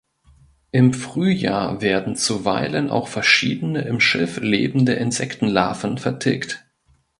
[0.71, 6.65] Im Frühjahr werden zuweilen auch verschiedene im Schilf lebende Insektenlarven vertilgt.